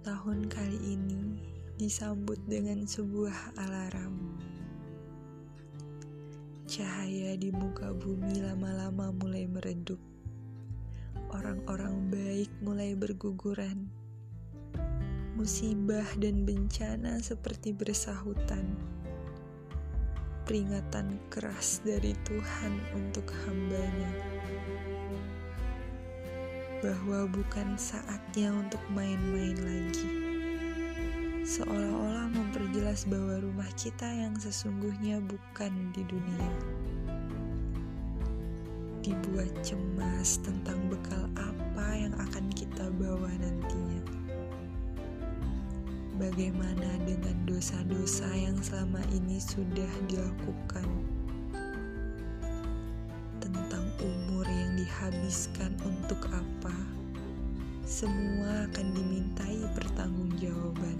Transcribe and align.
tahun 0.00 0.48
kali 0.48 0.96
ini 0.96 1.36
disambut 1.76 2.40
dengan 2.48 2.88
sebuah 2.88 3.60
alarm. 3.60 4.40
Cahaya 6.64 7.36
di 7.36 7.52
muka 7.52 7.92
bumi 7.92 8.40
lama-lama 8.40 9.12
mulai 9.12 9.44
meredup. 9.44 10.00
Orang-orang 11.36 12.08
baik 12.08 12.48
mulai 12.64 12.96
berguguran. 12.96 13.92
Musibah 15.36 16.08
dan 16.16 16.48
bencana 16.48 17.20
seperti 17.20 17.76
bersahutan. 17.76 18.64
Peringatan 20.48 21.20
keras 21.28 21.84
dari 21.84 22.16
Tuhan 22.24 22.72
untuk 22.96 23.28
hambanya 23.44 24.12
bahwa 26.80 27.28
bukan 27.28 27.76
saatnya 27.76 28.48
untuk 28.56 28.80
main-main 28.96 29.56
lagi. 29.60 30.08
Seolah-olah 31.44 32.32
memperjelas 32.32 33.04
bahwa 33.04 33.36
rumah 33.40 33.68
kita 33.76 34.08
yang 34.08 34.32
sesungguhnya 34.40 35.20
bukan 35.24 35.72
di 35.92 36.04
dunia. 36.08 36.52
Dibuat 39.04 39.52
cemas 39.60 40.40
tentang 40.40 40.80
bekal 40.88 41.28
apa 41.36 41.86
yang 41.96 42.16
akan 42.16 42.48
kita 42.56 42.88
bawa 42.96 43.28
nantinya. 43.40 44.00
Bagaimana 46.16 47.00
dengan 47.08 47.36
dosa-dosa 47.48 48.28
yang 48.36 48.56
selama 48.60 49.00
ini 49.12 49.40
sudah 49.40 49.88
dilakukan? 50.08 50.88
Tentang 53.40 53.84
umur 54.00 54.44
yang 54.44 54.76
dihabiskan 54.76 55.72
untuk? 55.80 56.29
Semua 57.90 58.70
akan 58.70 58.86
dimintai 58.94 59.66
pertanggungjawaban. 59.74 60.94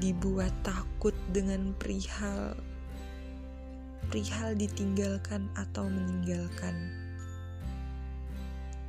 Dibuat 0.00 0.56
takut 0.64 1.12
dengan 1.28 1.76
perihal 1.76 2.56
perihal 4.08 4.56
ditinggalkan 4.56 5.52
atau 5.52 5.84
meninggalkan. 5.84 6.96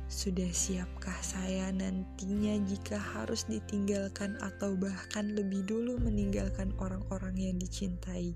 Sudah 0.08 0.48
siapkah 0.48 1.20
saya 1.20 1.68
nantinya 1.76 2.56
jika 2.72 2.96
harus 2.96 3.44
ditinggalkan 3.44 4.40
atau 4.40 4.72
bahkan 4.80 5.36
lebih 5.36 5.60
dulu 5.68 6.00
meninggalkan 6.00 6.72
orang-orang 6.80 7.36
yang 7.36 7.60
dicintai? 7.60 8.32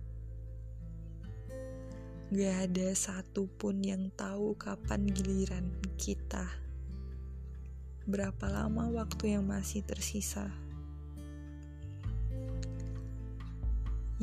Gak 2.31 2.70
ada 2.70 2.95
satupun 2.95 3.83
yang 3.83 4.06
tahu 4.14 4.55
kapan 4.55 5.03
giliran 5.11 5.67
kita. 5.98 6.47
Berapa 8.06 8.47
lama 8.47 8.87
waktu 8.87 9.34
yang 9.34 9.50
masih 9.50 9.83
tersisa? 9.83 10.47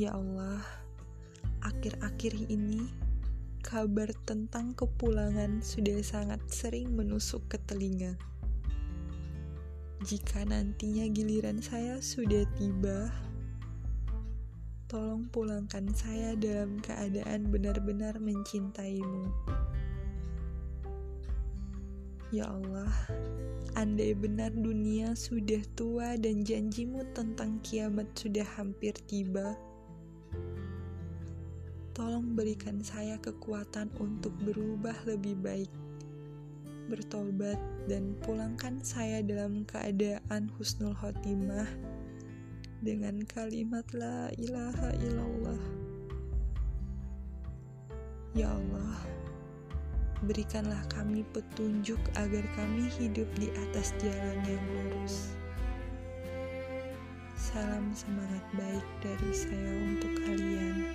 Ya 0.00 0.16
Allah, 0.16 0.64
akhir-akhir 1.60 2.48
ini 2.48 2.88
kabar 3.60 4.08
tentang 4.24 4.72
kepulangan 4.72 5.60
sudah 5.60 6.00
sangat 6.00 6.40
sering 6.48 6.96
menusuk 6.96 7.44
ke 7.52 7.60
telinga. 7.68 8.16
Jika 10.00 10.48
nantinya 10.48 11.04
giliran 11.12 11.60
saya 11.60 12.00
sudah 12.00 12.48
tiba, 12.56 13.12
tolong 14.88 15.28
pulangkan 15.28 15.84
saya 15.92 16.32
dalam 16.32 16.80
keadaan 16.80 17.52
benar-benar 17.52 18.16
mencintaimu. 18.16 19.28
Ya 22.32 22.48
Allah, 22.48 22.88
andai 23.76 24.16
benar 24.16 24.48
dunia 24.56 25.12
sudah 25.12 25.60
tua 25.76 26.16
dan 26.16 26.40
janjimu 26.40 27.04
tentang 27.12 27.60
kiamat 27.60 28.08
sudah 28.16 28.48
hampir 28.56 28.96
tiba, 29.04 29.60
tolong 31.92 32.32
berikan 32.32 32.80
saya 32.80 33.20
kekuatan 33.20 33.92
untuk 34.00 34.32
berubah 34.40 34.96
lebih 35.04 35.36
baik, 35.44 35.72
bertobat, 36.88 37.60
dan 37.92 38.16
pulangkan 38.24 38.80
saya 38.80 39.20
dalam 39.20 39.68
keadaan 39.68 40.48
husnul 40.56 40.96
khotimah 40.96 41.68
dengan 42.78 43.18
kalimat 43.26 43.82
la 43.90 44.30
ilaha 44.38 44.94
illallah. 45.02 45.62
Ya 48.38 48.54
Allah, 48.54 48.98
berikanlah 50.22 50.78
kami 50.94 51.26
petunjuk 51.34 51.98
agar 52.14 52.44
kami 52.54 52.86
hidup 53.00 53.26
di 53.34 53.50
atas 53.68 53.90
jalan 53.98 54.38
yang 54.46 54.64
lurus. 54.70 55.34
Salam 57.34 57.90
semangat 57.96 58.44
baik 58.54 58.86
dari 59.02 59.30
saya 59.34 59.72
untuk 59.82 60.12
kalian. 60.22 60.87